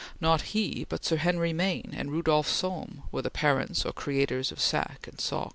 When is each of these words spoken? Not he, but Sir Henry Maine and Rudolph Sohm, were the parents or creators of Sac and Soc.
Not 0.19 0.41
he, 0.57 0.83
but 0.89 1.05
Sir 1.05 1.17
Henry 1.17 1.53
Maine 1.53 1.93
and 1.95 2.11
Rudolph 2.11 2.47
Sohm, 2.47 3.03
were 3.11 3.21
the 3.21 3.29
parents 3.29 3.85
or 3.85 3.93
creators 3.93 4.51
of 4.51 4.59
Sac 4.59 5.05
and 5.07 5.21
Soc. 5.21 5.49